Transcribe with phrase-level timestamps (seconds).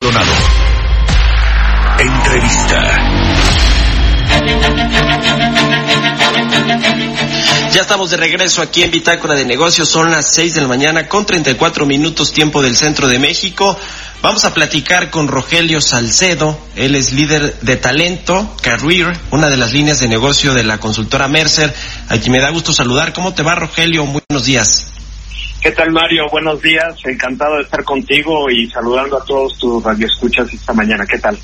[0.00, 0.32] Donado.
[1.98, 2.98] Entrevista.
[7.72, 9.88] Ya estamos de regreso aquí en Bitácora de Negocios.
[9.88, 13.76] Son las 6 de la mañana con 34 minutos tiempo del centro de México.
[14.22, 16.56] Vamos a platicar con Rogelio Salcedo.
[16.76, 21.26] Él es líder de talento, Career, una de las líneas de negocio de la consultora
[21.26, 21.74] Mercer.
[22.08, 23.12] Aquí me da gusto saludar.
[23.12, 24.06] ¿Cómo te va, Rogelio?
[24.06, 24.86] Buenos días.
[25.60, 26.28] ¿Qué tal, Mario?
[26.30, 26.94] Buenos días.
[27.04, 31.04] Encantado de estar contigo y saludando a todos tus radioescuchas esta mañana.
[31.04, 31.36] ¿Qué tal?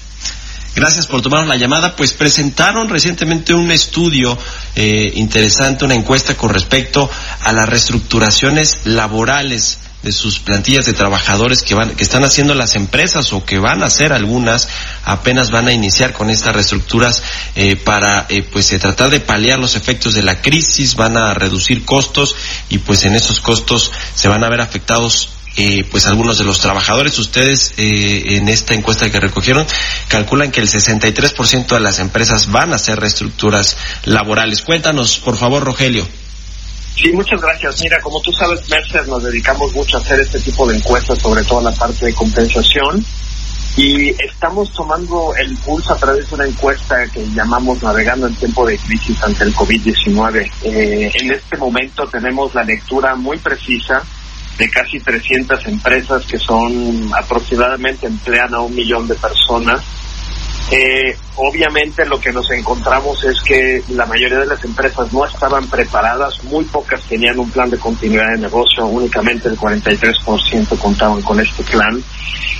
[0.74, 1.94] Gracias por tomar la llamada.
[1.94, 4.36] Pues presentaron recientemente un estudio
[4.74, 7.08] eh, interesante, una encuesta con respecto
[7.40, 12.76] a las reestructuraciones laborales de sus plantillas de trabajadores que van que están haciendo las
[12.76, 14.68] empresas o que van a hacer algunas
[15.02, 17.22] apenas van a iniciar con estas reestructuras
[17.56, 21.32] eh, para eh, pues eh, tratar de paliar los efectos de la crisis van a
[21.32, 22.36] reducir costos
[22.68, 26.60] y pues en esos costos se van a ver afectados eh, pues algunos de los
[26.60, 27.18] trabajadores.
[27.18, 29.66] Ustedes eh, en esta encuesta que recogieron
[30.08, 34.62] calculan que el 63% de las empresas van a hacer reestructuras laborales.
[34.62, 36.06] Cuéntanos, por favor, Rogelio.
[36.96, 37.80] Sí, muchas gracias.
[37.82, 41.42] Mira, como tú sabes, Mercer nos dedicamos mucho a hacer este tipo de encuestas, sobre
[41.44, 43.04] todo la parte de compensación.
[43.76, 48.64] Y estamos tomando el pulso a través de una encuesta que llamamos Navegando en tiempo
[48.64, 50.50] de crisis ante el COVID-19.
[50.62, 54.00] Eh, en este momento tenemos la lectura muy precisa
[54.58, 59.82] de casi 300 empresas que son aproximadamente emplean a un millón de personas.
[60.70, 65.66] Eh, obviamente lo que nos encontramos es que la mayoría de las empresas no estaban
[65.68, 71.38] preparadas, muy pocas tenían un plan de continuidad de negocio, únicamente el 43% contaban con
[71.40, 72.02] este plan.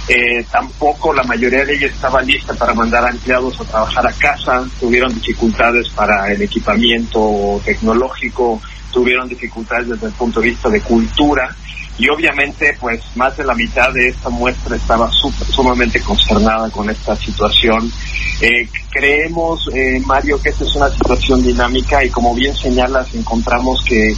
[0.07, 4.13] Eh, tampoco la mayoría de ellas estaba lista para mandar a empleados a trabajar a
[4.13, 8.61] casa, tuvieron dificultades para el equipamiento tecnológico,
[8.93, 11.57] tuvieron dificultades desde el punto de vista de cultura
[11.99, 17.15] y obviamente pues más de la mitad de esta muestra estaba sumamente consternada con esta
[17.17, 17.91] situación.
[18.41, 23.85] Eh, creemos, eh, Mario, que esta es una situación dinámica y como bien señalas, encontramos
[23.85, 24.15] que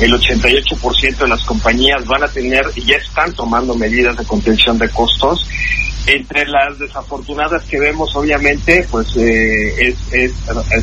[0.00, 4.78] el 88% de las compañías van a tener y ya están tomando medidas de contención
[4.78, 5.46] de costos
[6.06, 10.32] entre las desafortunadas que vemos, obviamente, pues eh, es,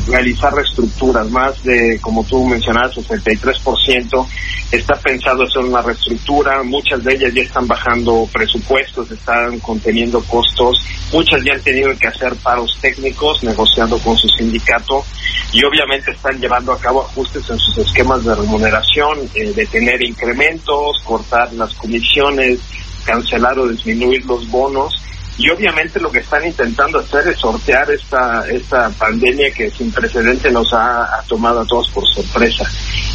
[0.06, 1.28] realizar reestructuras.
[1.30, 4.26] Más de, como tú mencionabas, 63%
[4.70, 6.62] está pensado hacer una reestructura.
[6.62, 10.80] Muchas de ellas ya están bajando presupuestos, están conteniendo costos.
[11.12, 15.04] Muchas ya han tenido que hacer paros técnicos, negociando con su sindicato.
[15.52, 20.00] Y obviamente están llevando a cabo ajustes en sus esquemas de remuneración, eh, de tener
[20.02, 22.60] incrementos, cortar las comisiones,
[23.04, 24.94] cancelar o disminuir los bonos
[25.38, 30.50] y obviamente lo que están intentando hacer es sortear esta, esta pandemia que sin precedente
[30.50, 32.68] nos ha, tomado a todos por sorpresa.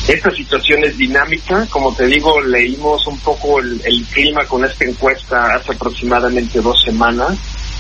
[0.08, 5.56] Esta situación es dinámica, como te digo, leímos un poco el, clima con esta encuesta
[5.56, 7.38] hace aproximadamente dos semanas.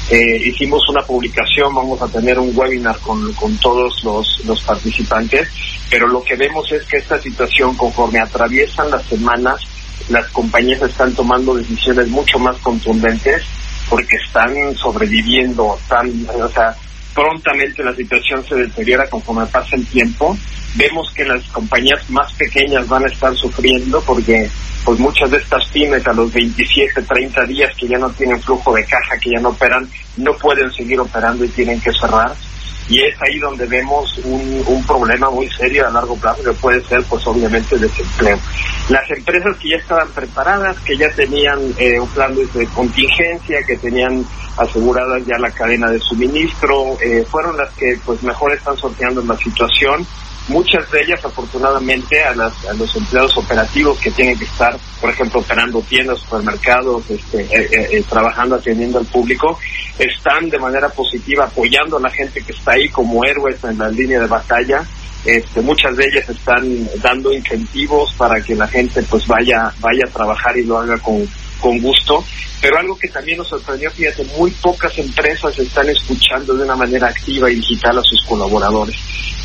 [0.09, 5.47] Eh, hicimos una publicación, vamos a tener un webinar con, con todos los, los participantes,
[5.89, 9.61] pero lo que vemos es que esta situación, conforme atraviesan las semanas,
[10.09, 13.43] las compañías están tomando decisiones mucho más contundentes
[13.89, 16.75] porque están sobreviviendo tan, o sea,
[17.13, 20.37] prontamente la situación se deteriora conforme pasa el tiempo.
[20.75, 24.49] Vemos que las compañías más pequeñas van a estar sufriendo porque
[24.83, 28.73] pues muchas de estas pymes a los 27, 30 días que ya no tienen flujo
[28.73, 32.33] de caja, que ya no operan, no pueden seguir operando y tienen que cerrar
[32.89, 36.83] y es ahí donde vemos un, un problema muy serio a largo plazo que puede
[36.83, 38.37] ser pues obviamente desempleo.
[38.89, 43.77] Las empresas que ya estaban preparadas, que ya tenían eh, un plan de contingencia, que
[43.77, 44.25] tenían
[44.57, 49.37] aseguradas ya la cadena de suministro, eh, fueron las que pues mejor están sorteando la
[49.37, 50.05] situación
[50.47, 55.81] muchas de ellas afortunadamente a, los empleados operativos que tienen que estar, por ejemplo, operando
[55.81, 59.57] tiendas, supermercados, este, eh, eh, eh, trabajando, atendiendo al público,
[59.97, 63.89] están de manera positiva apoyando a la gente que está ahí como héroes en la
[63.89, 64.83] línea de batalla.
[65.25, 70.11] Este, muchas de ellas están dando incentivos para que la gente pues vaya vaya a
[70.11, 71.25] trabajar y lo haga con,
[71.63, 72.23] con gusto.
[72.61, 77.07] Pero algo que también nos sorprendió, fíjate, muy pocas empresas están escuchando de una manera
[77.07, 78.95] activa y digital a sus colaboradores.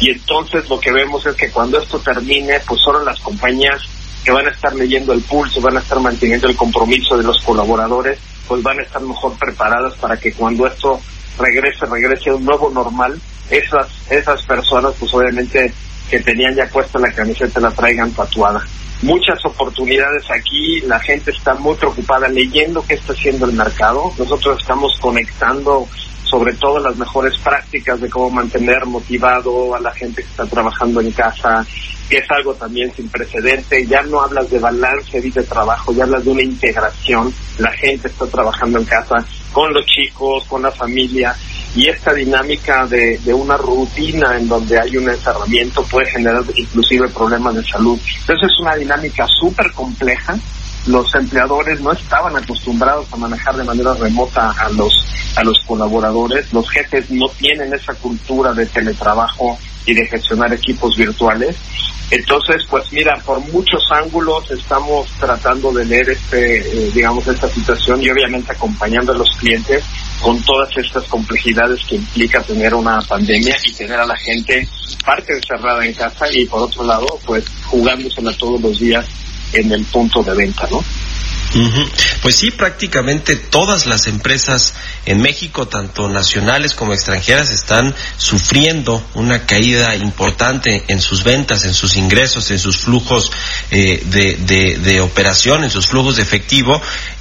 [0.00, 3.82] Y entonces lo que vemos es que cuando esto termine, pues solo las compañías
[4.24, 7.42] que van a estar leyendo el pulso, van a estar manteniendo el compromiso de los
[7.42, 11.00] colaboradores, pues van a estar mejor preparadas para que cuando esto
[11.38, 13.20] regrese, regrese a un nuevo normal,
[13.50, 15.72] esas, esas personas, pues obviamente
[16.10, 18.64] que tenían ya puesta la camiseta la traigan tatuada.
[19.02, 24.10] Muchas oportunidades aquí, la gente está muy preocupada leyendo qué está haciendo el mercado.
[24.18, 25.86] Nosotros estamos conectando
[26.24, 31.00] sobre todo las mejores prácticas de cómo mantener motivado a la gente que está trabajando
[31.00, 31.64] en casa,
[32.08, 33.86] que es algo también sin precedente.
[33.86, 37.32] Ya no hablas de balance de trabajo, ya hablas de una integración.
[37.58, 41.34] La gente está trabajando en casa con los chicos, con la familia,
[41.74, 47.08] y esta dinámica de, de una rutina en donde hay un encerramiento puede generar inclusive
[47.08, 47.98] problemas de salud.
[48.20, 50.38] Entonces es una dinámica súper compleja
[50.88, 54.92] los empleadores no estaban acostumbrados a manejar de manera remota a los
[55.36, 60.96] a los colaboradores, los jefes no tienen esa cultura de teletrabajo y de gestionar equipos
[60.96, 61.56] virtuales.
[62.10, 68.02] Entonces, pues mira, por muchos ángulos estamos tratando de leer este, eh, digamos, esta situación
[68.02, 69.84] y obviamente acompañando a los clientes
[70.22, 74.66] con todas estas complejidades que implica tener una pandemia y tener a la gente
[75.04, 79.06] parte encerrada en casa y por otro lado, pues jugándosela todos los días
[79.52, 80.82] en el punto de venta, ¿no?
[82.20, 84.74] Pues sí, prácticamente todas las empresas
[85.06, 91.74] en México, tanto nacionales como extranjeras, están sufriendo una caída importante en sus ventas, en
[91.74, 93.30] sus ingresos, en sus flujos
[93.70, 96.80] eh, de, operación, en sus flujos de efectivo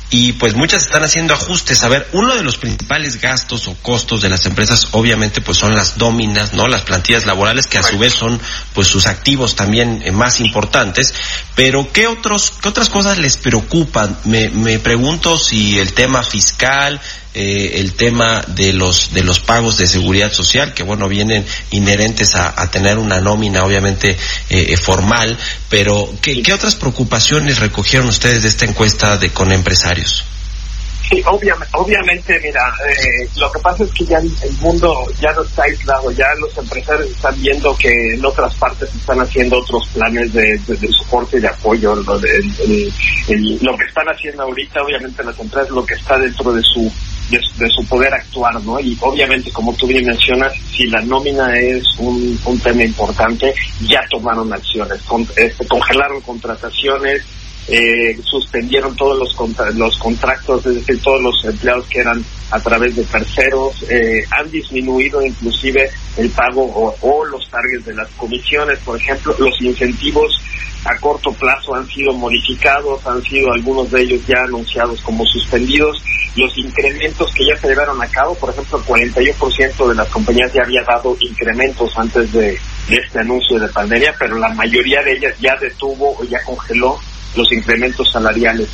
[0.09, 1.83] y pues muchas están haciendo ajustes.
[1.83, 5.75] A ver, uno de los principales gastos o costos de las empresas obviamente pues son
[5.75, 6.67] las dóminas, ¿no?
[6.67, 8.39] Las plantillas laborales que a su vez son
[8.73, 11.13] pues sus activos también eh, más importantes.
[11.55, 14.17] Pero ¿qué otros qué otras cosas les preocupan?
[14.23, 17.01] Me, me pregunto si el tema fiscal,
[17.33, 22.35] eh, el tema de los de los pagos de seguridad social que bueno vienen inherentes
[22.35, 24.17] a, tener una nómina obviamente eh,
[24.49, 25.37] eh, formal
[25.69, 30.25] pero ¿qué, ¿qué, otras preocupaciones recogieron ustedes de esta encuesta de con empresarios
[31.09, 32.59] Sí, obviamente, obviamente mira,
[33.37, 34.29] lo que pasa es que ya el,
[34.59, 39.21] mundo ya no está aislado, ya los empresarios están viendo que en otras partes están
[39.21, 40.59] haciendo otros planes de,
[40.91, 41.95] soporte y de apoyo.
[41.95, 42.29] Lo, de,
[43.61, 46.91] lo que están haciendo ahorita, obviamente las empresas, lo que está dentro de su
[47.29, 48.79] de, su poder actuar, ¿no?
[48.79, 54.01] Y obviamente, como tú bien mencionas, si la nómina es un, un tema importante, ya
[54.09, 55.01] tomaron acciones,
[55.35, 57.23] este, congelaron contrataciones,
[57.67, 62.95] eh, suspendieron todos los, los contratos, es decir, todos los empleados que eran a través
[62.95, 68.79] de terceros, eh, han disminuido inclusive el pago o, o, los targets de las comisiones,
[68.79, 70.41] por ejemplo, los incentivos
[70.85, 76.01] a corto plazo han sido modificados, han sido algunos de ellos ya anunciados como suspendidos.
[76.35, 80.53] Los incrementos que ya se llevaron a cabo, por ejemplo, el 41% de las compañías
[80.53, 82.57] ya había dado incrementos antes de,
[82.89, 86.97] este anuncio de pandemia, pero la mayoría de ellas ya detuvo o ya congeló
[87.37, 88.69] los incrementos salariales.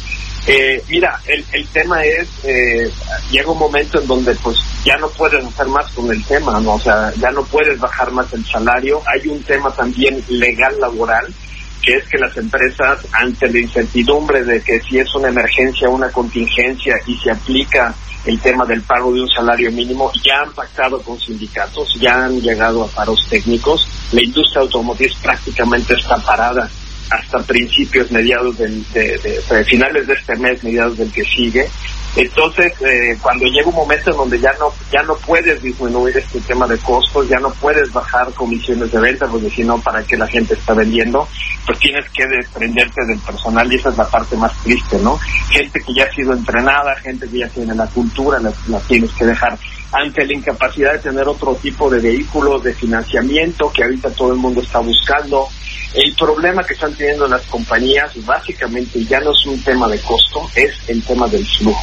[0.45, 2.91] Eh, mira, el, el tema es, eh,
[3.31, 6.73] llega un momento en donde pues ya no puedes hacer más con el tema, ¿no?
[6.73, 9.01] O sea, ya no puedes bajar más el salario.
[9.05, 11.33] Hay un tema también legal laboral
[11.81, 16.09] que es que las empresas, ante la incertidumbre de que si es una emergencia una
[16.09, 17.93] contingencia y se aplica
[18.25, 22.39] el tema del pago de un salario mínimo, ya han pactado con sindicatos, ya han
[22.39, 26.69] llegado a paros técnicos, la industria automotriz prácticamente está parada
[27.09, 31.67] hasta principios, mediados del, de, de, finales de este mes, mediados del que sigue,
[32.15, 36.39] entonces, eh, cuando llega un momento en donde ya no ya no puedes disminuir este
[36.41, 40.15] tema de costos, ya no puedes bajar comisiones de venta, porque si no, ¿para qué
[40.15, 41.27] la gente está vendiendo?
[41.65, 45.17] Pues tienes que desprenderte del personal y esa es la parte más triste, ¿no?
[45.49, 49.11] Gente que ya ha sido entrenada, gente que ya tiene la cultura, la, la tienes
[49.13, 49.57] que dejar
[49.93, 54.39] ante la incapacidad de tener otro tipo de vehículos de financiamiento que ahorita todo el
[54.39, 55.47] mundo está buscando.
[55.93, 60.49] El problema que están teniendo las compañías básicamente ya no es un tema de costo,
[60.55, 61.79] es el tema del flujo.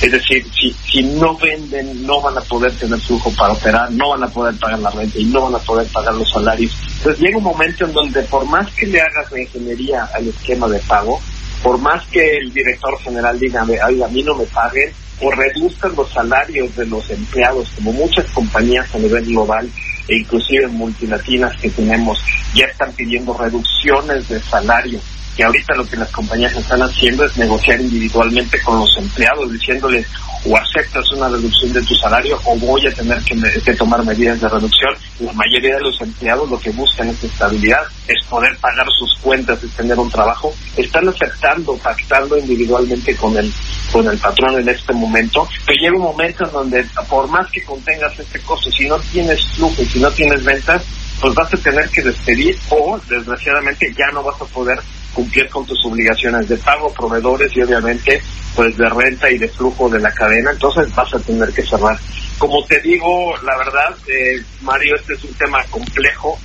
[0.00, 4.08] Es decir, si, si no venden, no van a poder tener flujo para operar, no
[4.08, 6.72] van a poder pagar la renta y no van a poder pagar los salarios.
[6.96, 10.66] Entonces llega un momento en donde por más que le hagas la ingeniería al esquema
[10.68, 11.20] de pago,
[11.62, 14.92] por más que el director general diga, a mí no me paguen,
[15.22, 19.68] o reduzcan los salarios de los empleados, como muchas compañías a nivel global
[20.08, 22.22] e inclusive multilatinas que tenemos,
[22.54, 25.00] ya están pidiendo reducciones de salario
[25.36, 30.06] que ahorita lo que las compañías están haciendo es negociar individualmente con los empleados, diciéndoles
[30.44, 34.48] o aceptas una reducción de tu salario o voy a tener que, tomar medidas de
[34.48, 34.92] reducción.
[35.20, 39.62] La mayoría de los empleados lo que buscan es estabilidad, es poder pagar sus cuentas,
[39.62, 40.52] es tener un trabajo.
[40.76, 43.52] Están aceptando, pactando individualmente con el,
[43.92, 47.62] con el patrón en este momento, pero llega un momento en donde por más que
[47.62, 50.82] contengas este costo, si no tienes flujo si no tienes ventas,
[51.20, 54.78] pues vas a tener que despedir o desgraciadamente ya no vas a poder
[55.12, 58.22] cumplir con tus obligaciones de pago, proveedores y obviamente
[58.54, 61.98] pues de renta y de flujo de la cadena, entonces vas a tener que cerrar.
[62.38, 66.38] Como te digo, la verdad, eh, Mario, este es un tema complejo.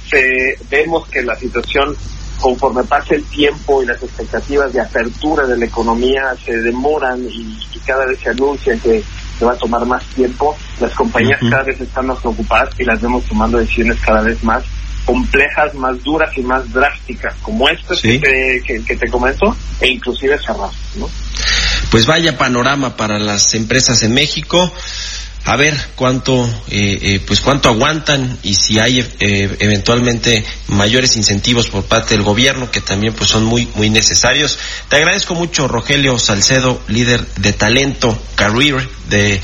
[0.70, 1.96] vemos que la situación,
[2.40, 7.58] conforme pasa el tiempo y las expectativas de apertura de la economía se demoran y,
[7.86, 9.02] cada vez se anuncia que
[9.40, 13.02] se va a tomar más tiempo, las compañías cada vez están más ocupadas y las
[13.02, 14.62] vemos tomando decisiones cada vez más
[15.08, 20.38] complejas, más duras y más drásticas, como estas que, te, que, te comento, e inclusive
[20.38, 21.10] cerrar, ¿no?
[21.90, 24.74] Pues vaya panorama para las empresas en México
[25.48, 31.70] a ver cuánto eh, eh, pues cuánto aguantan y si hay eh, eventualmente mayores incentivos
[31.70, 34.60] por parte del gobierno que también pues son muy muy necesarios.
[34.90, 39.42] Te agradezco mucho Rogelio Salcedo líder de talento career de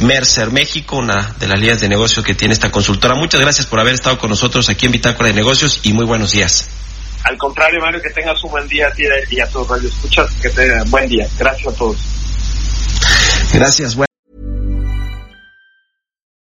[0.00, 3.14] Mercer México una de las líneas de negocios que tiene esta consultora.
[3.14, 6.32] Muchas gracias por haber estado con nosotros aquí en Bitácora de Negocios y muy buenos
[6.32, 6.68] días.
[7.24, 10.30] Al contrario Mario que tengas un buen día a ti y a todos los escuchas
[10.42, 11.26] que tengan buen día.
[11.38, 11.96] Gracias a todos.
[13.54, 13.96] Gracias